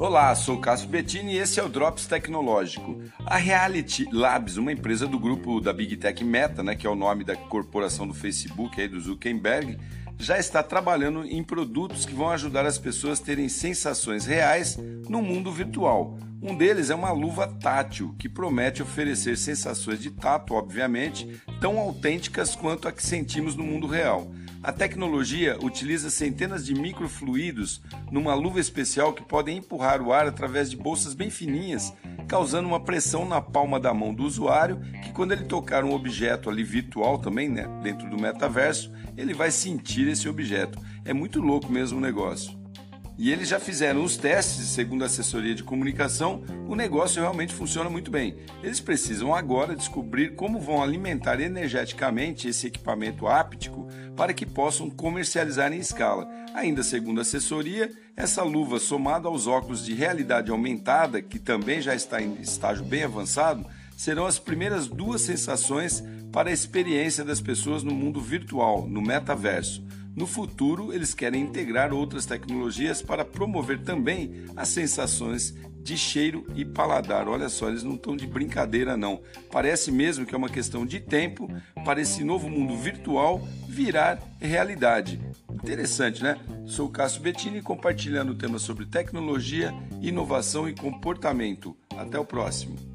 Olá, 0.00 0.34
sou 0.34 0.56
Cássio 0.56 0.88
Bettini 0.88 1.34
e 1.34 1.36
esse 1.36 1.60
é 1.60 1.62
o 1.62 1.68
Drops 1.68 2.06
Tecnológico. 2.06 3.02
A 3.26 3.36
Reality 3.36 4.08
Labs, 4.10 4.56
uma 4.56 4.72
empresa 4.72 5.06
do 5.06 5.18
grupo 5.18 5.60
da 5.60 5.74
Big 5.74 5.94
Tech 5.98 6.24
Meta, 6.24 6.62
né, 6.62 6.74
que 6.74 6.86
é 6.86 6.90
o 6.90 6.94
nome 6.94 7.22
da 7.22 7.36
corporação 7.36 8.08
do 8.08 8.14
Facebook 8.14 8.80
aí 8.80 8.88
do 8.88 8.98
Zuckerberg, 8.98 9.76
já 10.20 10.38
está 10.38 10.62
trabalhando 10.62 11.24
em 11.24 11.42
produtos 11.42 12.04
que 12.04 12.14
vão 12.14 12.28
ajudar 12.28 12.66
as 12.66 12.76
pessoas 12.76 13.18
a 13.18 13.24
terem 13.24 13.48
sensações 13.48 14.26
reais 14.26 14.76
no 15.08 15.22
mundo 15.22 15.50
virtual. 15.50 16.18
Um 16.42 16.54
deles 16.54 16.90
é 16.90 16.94
uma 16.94 17.10
luva 17.10 17.46
tátil, 17.48 18.14
que 18.18 18.28
promete 18.28 18.82
oferecer 18.82 19.36
sensações 19.36 19.98
de 19.98 20.10
tato, 20.10 20.54
obviamente, 20.54 21.40
tão 21.60 21.78
autênticas 21.78 22.54
quanto 22.54 22.86
a 22.86 22.92
que 22.92 23.02
sentimos 23.02 23.56
no 23.56 23.64
mundo 23.64 23.86
real. 23.86 24.30
A 24.62 24.72
tecnologia 24.72 25.58
utiliza 25.62 26.10
centenas 26.10 26.66
de 26.66 26.74
microfluidos 26.74 27.80
numa 28.10 28.34
luva 28.34 28.60
especial 28.60 29.14
que 29.14 29.22
podem 29.22 29.56
empurrar 29.56 30.02
o 30.02 30.12
ar 30.12 30.26
através 30.26 30.70
de 30.70 30.76
bolsas 30.76 31.14
bem 31.14 31.30
fininhas, 31.30 31.94
causando 32.30 32.68
uma 32.68 32.78
pressão 32.78 33.26
na 33.26 33.40
palma 33.40 33.80
da 33.80 33.92
mão 33.92 34.14
do 34.14 34.22
usuário, 34.22 34.80
que 35.02 35.12
quando 35.12 35.32
ele 35.32 35.46
tocar 35.46 35.84
um 35.84 35.92
objeto 35.92 36.48
ali 36.48 36.62
virtual 36.62 37.18
também, 37.18 37.48
né, 37.48 37.66
dentro 37.82 38.08
do 38.08 38.16
metaverso, 38.16 38.92
ele 39.16 39.34
vai 39.34 39.50
sentir 39.50 40.06
esse 40.06 40.28
objeto. 40.28 40.78
É 41.04 41.12
muito 41.12 41.40
louco 41.40 41.72
mesmo 41.72 41.98
o 41.98 42.00
negócio. 42.00 42.59
E 43.20 43.30
eles 43.30 43.50
já 43.50 43.60
fizeram 43.60 44.02
os 44.02 44.16
testes, 44.16 44.68
segundo 44.68 45.02
a 45.02 45.06
assessoria 45.06 45.54
de 45.54 45.62
comunicação, 45.62 46.42
o 46.66 46.74
negócio 46.74 47.20
realmente 47.20 47.52
funciona 47.52 47.90
muito 47.90 48.10
bem. 48.10 48.34
Eles 48.62 48.80
precisam 48.80 49.34
agora 49.34 49.76
descobrir 49.76 50.34
como 50.34 50.58
vão 50.58 50.82
alimentar 50.82 51.38
energeticamente 51.38 52.48
esse 52.48 52.68
equipamento 52.68 53.26
áptico 53.26 53.86
para 54.16 54.32
que 54.32 54.46
possam 54.46 54.88
comercializar 54.88 55.70
em 55.70 55.80
escala. 55.80 56.26
Ainda 56.54 56.82
segundo 56.82 57.18
a 57.18 57.20
assessoria, 57.20 57.90
essa 58.16 58.42
luva 58.42 58.78
somada 58.78 59.28
aos 59.28 59.46
óculos 59.46 59.84
de 59.84 59.92
realidade 59.92 60.50
aumentada, 60.50 61.20
que 61.20 61.38
também 61.38 61.82
já 61.82 61.94
está 61.94 62.22
em 62.22 62.40
estágio 62.40 62.86
bem 62.86 63.04
avançado, 63.04 63.66
serão 63.98 64.24
as 64.24 64.38
primeiras 64.38 64.88
duas 64.88 65.20
sensações 65.20 66.02
para 66.32 66.48
a 66.48 66.54
experiência 66.54 67.22
das 67.22 67.38
pessoas 67.38 67.82
no 67.82 67.92
mundo 67.92 68.18
virtual, 68.18 68.86
no 68.88 69.02
metaverso. 69.02 69.84
No 70.14 70.26
futuro, 70.26 70.92
eles 70.92 71.14
querem 71.14 71.42
integrar 71.42 71.92
outras 71.92 72.26
tecnologias 72.26 73.00
para 73.00 73.24
promover 73.24 73.80
também 73.82 74.44
as 74.56 74.68
sensações 74.68 75.54
de 75.82 75.96
cheiro 75.96 76.46
e 76.54 76.64
paladar. 76.64 77.28
Olha 77.28 77.48
só, 77.48 77.68
eles 77.68 77.82
não 77.82 77.94
estão 77.94 78.16
de 78.16 78.26
brincadeira 78.26 78.96
não. 78.96 79.22
Parece 79.50 79.90
mesmo 79.90 80.26
que 80.26 80.34
é 80.34 80.38
uma 80.38 80.48
questão 80.48 80.84
de 80.84 81.00
tempo 81.00 81.48
para 81.84 82.00
esse 82.00 82.22
novo 82.24 82.48
mundo 82.50 82.76
virtual 82.76 83.40
virar 83.68 84.18
realidade. 84.40 85.20
Interessante, 85.52 86.22
né? 86.22 86.38
Sou 86.66 86.88
Cássio 86.88 87.22
Bettini 87.22 87.62
compartilhando 87.62 88.34
temas 88.34 88.62
sobre 88.62 88.86
tecnologia, 88.86 89.72
inovação 90.00 90.68
e 90.68 90.74
comportamento. 90.74 91.76
Até 91.96 92.18
o 92.18 92.24
próximo. 92.24 92.89